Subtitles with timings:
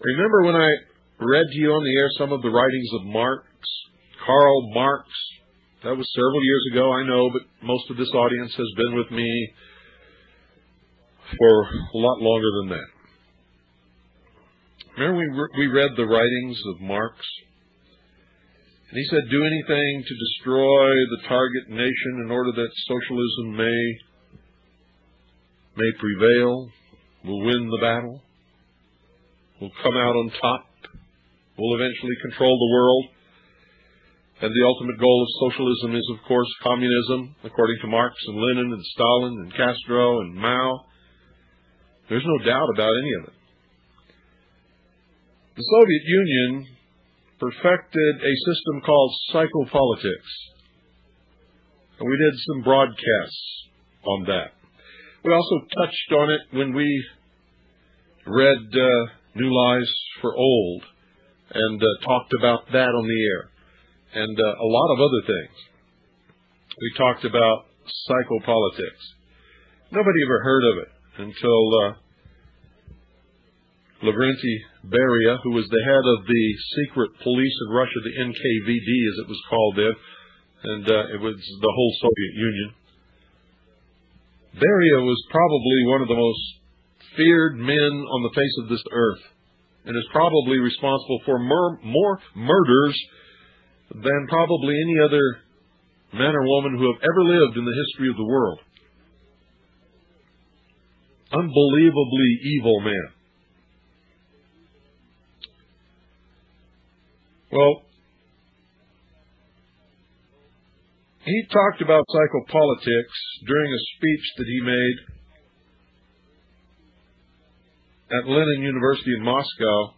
[0.00, 0.70] Remember when I
[1.18, 3.46] read to you on the air some of the writings of Marx,
[4.26, 5.08] Karl Marx?
[5.84, 9.10] That was several years ago, I know, but most of this audience has been with
[9.10, 9.52] me
[11.38, 11.62] for
[11.94, 12.88] a lot longer than that.
[14.98, 17.16] Remember we, re we read the writings of Marx?
[18.90, 23.98] And he said, do anything to destroy the target nation in order that socialism may,
[25.76, 26.70] may prevail,
[27.24, 28.22] will win the battle,
[29.60, 30.66] will come out on top,
[31.58, 33.04] will eventually control the world.
[34.42, 38.72] And the ultimate goal of socialism is, of course, communism, according to Marx and Lenin
[38.72, 40.84] and Stalin and Castro and Mao.
[42.08, 43.36] There's no doubt about any of it.
[45.56, 46.66] The Soviet Union
[47.40, 50.32] perfected a system called psychopolitics.
[51.98, 53.68] And we did some broadcasts
[54.04, 54.52] on that.
[55.24, 57.04] We also touched on it when we
[58.26, 60.82] read uh, New Lies for Old
[61.52, 63.50] and uh, talked about that on the air
[64.24, 65.56] and uh, a lot of other things.
[66.80, 69.04] We talked about psychopolitics.
[69.92, 71.92] Nobody ever heard of it until uh,
[74.04, 74.56] Lavrenti
[74.88, 76.44] Beria, who was the head of the
[76.80, 79.94] secret police of Russia, the NKVD as it was called then,
[80.64, 82.70] and uh, it was the whole Soviet Union.
[84.56, 86.44] Beria was probably one of the most
[87.16, 89.22] feared men on the face of this earth,
[89.84, 92.96] and is probably responsible for more, more murders
[93.94, 95.22] than probably any other
[96.12, 98.58] man or woman who have ever lived in the history of the world.
[101.32, 103.08] Unbelievably evil man.
[107.52, 107.82] Well,
[111.24, 115.15] he talked about psychopolitics during a speech that he made
[118.10, 119.94] at Lenin University in Moscow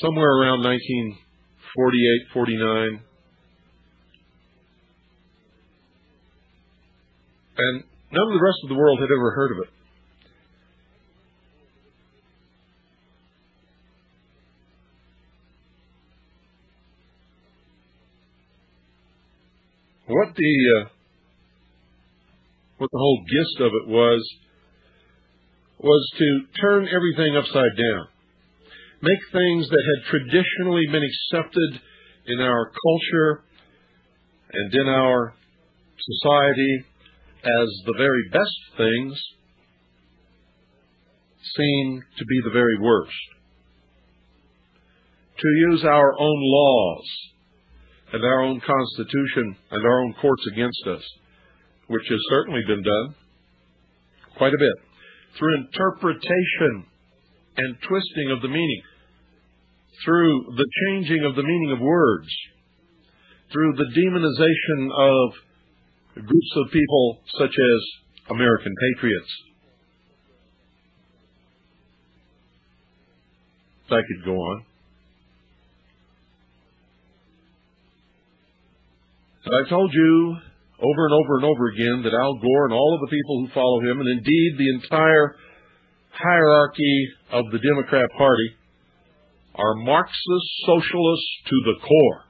[0.00, 3.00] somewhere around 1948, 49.
[7.60, 9.72] And none of the rest of the world had ever heard of it.
[20.08, 20.88] what the uh,
[22.78, 24.22] what the whole gist of it was
[25.78, 28.06] was to turn everything upside down,
[29.02, 31.80] make things that had traditionally been accepted
[32.26, 33.44] in our culture
[34.52, 35.34] and in our
[35.98, 36.84] society
[37.44, 39.14] as the very best things
[41.56, 43.12] seem to be the very worst.
[45.38, 47.04] To use our own laws
[48.12, 51.02] and our own Constitution and our own courts against us,
[51.88, 53.14] which has certainly been done
[54.36, 54.76] quite a bit,
[55.38, 56.86] through interpretation
[57.56, 58.82] and twisting of the meaning,
[60.04, 62.28] through the changing of the meaning of words,
[63.52, 69.30] through the demonization of groups of people such as American patriots.
[73.90, 74.64] I could go on.
[79.46, 80.36] I've told you
[80.80, 83.54] over and over and over again that Al Gore and all of the people who
[83.54, 85.36] follow him, and indeed the entire
[86.10, 88.54] hierarchy of the Democrat Party,
[89.54, 92.24] are Marxist socialists to the core.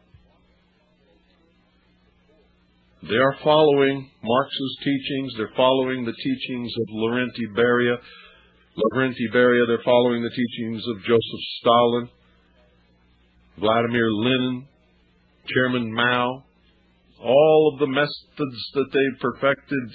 [3.03, 5.35] They are following Marx's teachings.
[5.37, 7.97] They're following the teachings of Lavrenti Beria.
[8.77, 12.09] Lavrenti Beria, they're following the teachings of Joseph Stalin,
[13.59, 14.67] Vladimir Lenin,
[15.49, 16.45] Chairman Mao,
[17.23, 19.87] all of the methods that they've perfected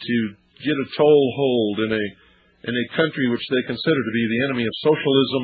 [0.00, 0.16] to
[0.64, 2.04] get a toehold in a
[2.68, 5.42] in a country which they consider to be the enemy of socialism,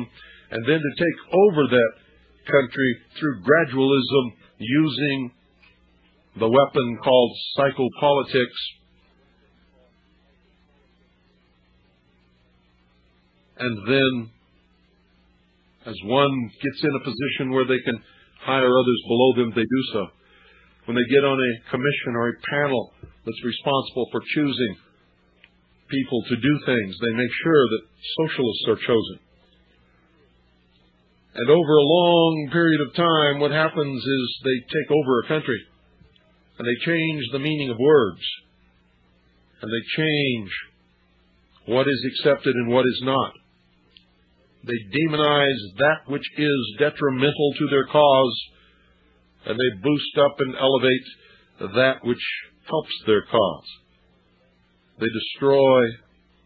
[0.51, 1.91] and then to take over that
[2.51, 4.25] country through gradualism
[4.59, 5.31] using
[6.37, 8.61] the weapon called psychopolitics.
[13.57, 14.29] And then,
[15.85, 18.03] as one gets in a position where they can
[18.41, 20.07] hire others below them, they do so
[20.85, 22.93] when they get on a commission or a panel
[23.25, 24.75] that's responsible for choosing
[25.89, 27.87] people to do things, they make sure that
[28.21, 29.19] socialists are chosen.
[31.35, 35.61] And over a long period of time, what happens is they take over a country
[36.57, 38.21] and they change the meaning of words
[39.61, 40.49] and they change
[41.67, 43.33] what is accepted and what is not.
[44.63, 48.41] They demonize that which is detrimental to their cause
[49.45, 52.21] and they boost up and elevate that which
[52.69, 53.67] helps their cause.
[54.99, 55.83] They destroy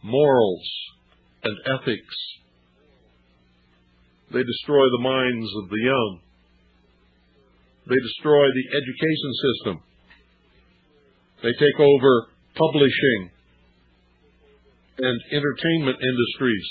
[0.04, 0.70] morals
[1.44, 2.16] and ethics.
[4.34, 6.20] They destroy the minds of the young.
[7.88, 9.84] They destroy the education system.
[11.42, 13.32] They take over publishing
[15.00, 16.68] and entertainment industries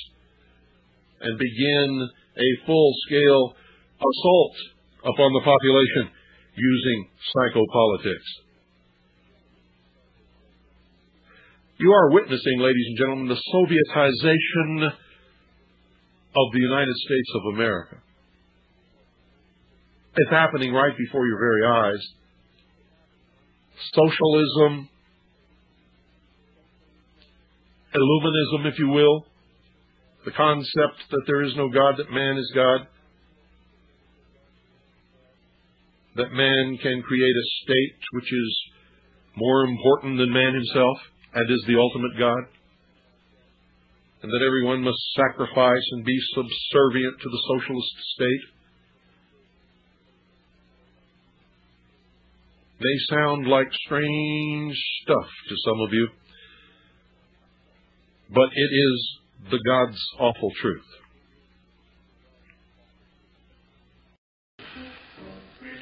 [1.21, 3.55] and begin a full-scale
[3.99, 4.57] assault
[5.05, 6.18] upon the population
[6.59, 8.29] using psychopolitics.
[11.79, 17.97] You are witnessing, ladies and gentlemen, the Sovietization of the United States of America.
[20.17, 22.05] It's happening right before your very eyes.
[23.93, 24.89] Socialism,
[27.95, 29.25] Illuminism, if you will,
[30.25, 32.87] the concept that there is no God, that man is God,
[36.19, 38.59] that man can create a state which is
[39.37, 40.99] more important than man himself
[41.35, 42.43] and is the ultimate God,
[44.23, 48.45] and that everyone must sacrifice and be subservient to the socialist state.
[52.81, 56.09] They sound like strange stuff to some of you,
[58.35, 59.19] but it is
[59.51, 60.87] the God's awful truth.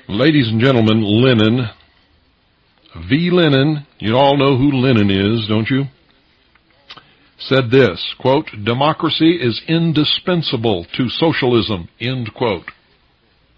[0.08, 1.68] Ladies and gentlemen, Lenin,
[3.08, 3.28] V.
[3.32, 5.86] Lenin, you all know who Lenin is, don't you?
[7.40, 12.70] Said this, quote, democracy is indispensable to socialism, end quote.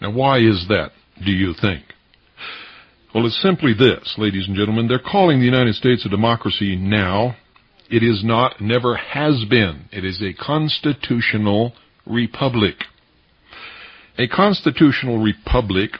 [0.00, 0.92] Now why is that,
[1.22, 1.84] do you think?
[3.14, 4.88] Well, it's simply this, ladies and gentlemen.
[4.88, 7.36] They're calling the United States a democracy now.
[7.90, 9.90] It is not, never has been.
[9.92, 11.74] It is a constitutional
[12.06, 12.76] republic.
[14.16, 15.90] A constitutional republic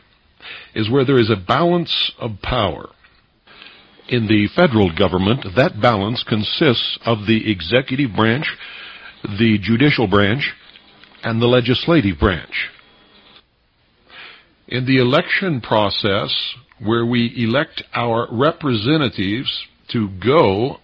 [0.74, 2.90] is where there is a balance of power.
[4.08, 8.46] In the federal government, that balance consists of the executive branch,
[9.22, 10.54] the judicial branch,
[11.22, 12.70] and the legislative branch.
[14.66, 20.78] In the election process, where we elect our representatives to go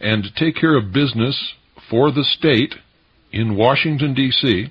[0.00, 1.54] and take care of business
[1.88, 2.74] for the state
[3.32, 4.68] in Washington, D.C.,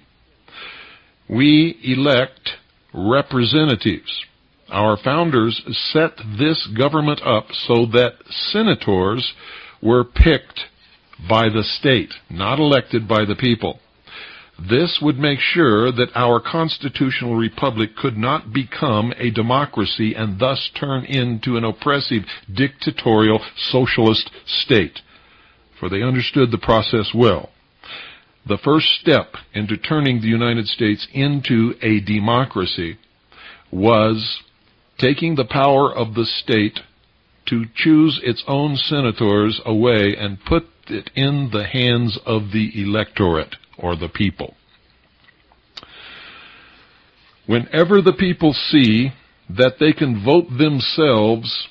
[1.29, 2.51] we elect
[2.93, 4.25] representatives.
[4.69, 9.33] Our founders set this government up so that senators
[9.81, 10.61] were picked
[11.27, 13.79] by the state, not elected by the people.
[14.69, 20.69] This would make sure that our constitutional republic could not become a democracy and thus
[20.77, 24.99] turn into an oppressive, dictatorial, socialist state.
[25.79, 27.51] For they understood the process well.
[28.47, 32.97] The first step into turning the United States into a democracy
[33.71, 34.41] was
[34.97, 36.79] taking the power of the state
[37.47, 43.55] to choose its own senators away and put it in the hands of the electorate
[43.77, 44.55] or the people.
[47.45, 49.11] Whenever the people see
[49.49, 51.67] that they can vote themselves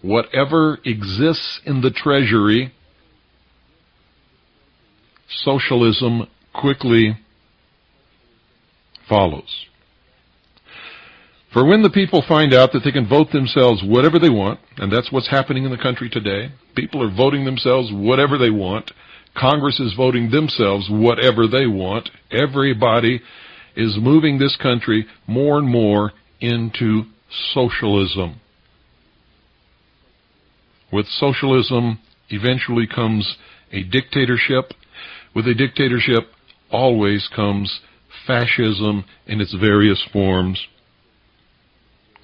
[0.00, 2.72] whatever exists in the treasury
[5.42, 7.16] socialism quickly
[9.08, 9.66] follows.
[11.52, 14.90] For when the people find out that they can vote themselves whatever they want, and
[14.92, 18.90] that's what's happening in the country today, people are voting themselves whatever they want,
[19.36, 23.20] Congress is voting themselves whatever they want, everybody
[23.76, 27.02] is moving this country more and more into
[27.52, 28.40] socialism.
[30.92, 31.98] With socialism
[32.30, 33.36] eventually comes
[33.72, 34.72] a dictatorship,
[35.34, 36.24] with a dictatorship
[36.70, 37.80] always comes
[38.26, 40.66] fascism in its various forms,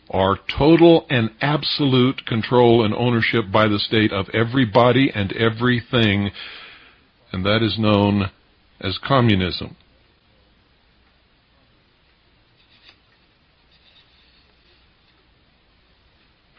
[0.09, 6.31] or total and absolute control and ownership by the state of everybody and everything,
[7.33, 8.31] and that is known
[8.81, 9.77] as communism.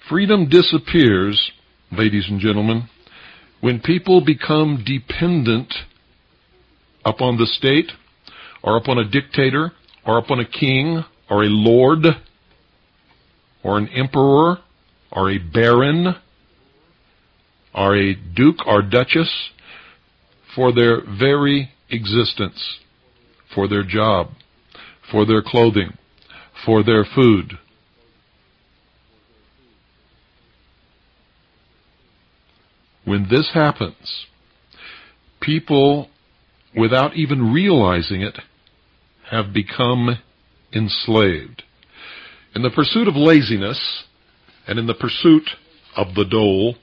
[0.10, 1.52] Freedom disappears,
[1.92, 2.90] ladies and gentlemen,
[3.62, 5.74] when people become dependent
[7.06, 7.92] upon the state,
[8.64, 9.72] or upon a dictator,
[10.06, 12.06] or upon a king, or a lord,
[13.64, 14.58] or an emperor,
[15.12, 16.16] or a baron,
[17.74, 19.50] or a duke or duchess,
[20.56, 22.80] for their very existence,
[23.54, 24.30] for their job,
[25.12, 25.98] for their clothing,
[26.66, 27.58] for their food.
[33.06, 34.26] When this happens,
[35.40, 36.10] people
[36.76, 38.38] without even realizing it,
[39.30, 40.18] have become
[40.74, 41.64] enslaved.
[42.56, 44.04] In the pursuit of laziness
[44.68, 45.50] and in the pursuit
[45.96, 46.76] of the dole,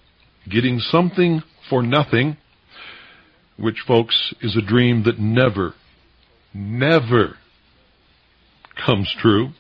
[0.50, 2.36] getting something for nothing,
[3.58, 5.74] which, folks, is a dream that never,
[6.54, 7.36] never
[8.86, 9.50] comes true.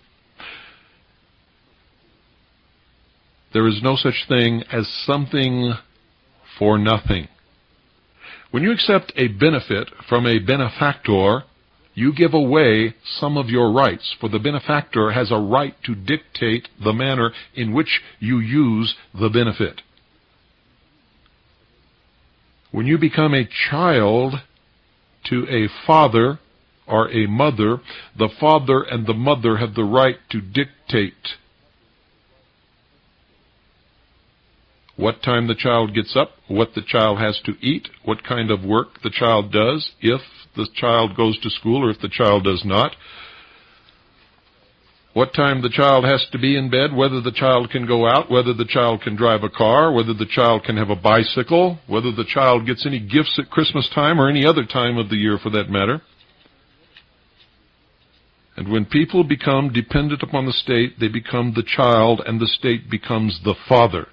[3.52, 5.74] There is no such thing as something
[6.58, 7.28] for nothing.
[8.50, 11.44] When you accept a benefit from a benefactor,
[11.94, 16.68] you give away some of your rights, for the benefactor has a right to dictate
[16.82, 19.82] the manner in which you use the benefit.
[22.70, 24.42] When you become a child
[25.24, 26.38] to a father
[26.86, 27.80] or a mother,
[28.16, 31.36] the father and the mother have the right to dictate
[34.98, 38.64] what time the child gets up, what the child has to eat, what kind of
[38.64, 40.20] work the child does, if
[40.56, 42.96] the child goes to school or if the child does not,
[45.12, 48.28] what time the child has to be in bed, whether the child can go out,
[48.28, 52.10] whether the child can drive a car, whether the child can have a bicycle, whether
[52.10, 55.38] the child gets any gifts at Christmas time or any other time of the year
[55.40, 56.02] for that matter.
[58.56, 62.90] And when people become dependent upon the state, they become the child and the state
[62.90, 64.08] becomes the father.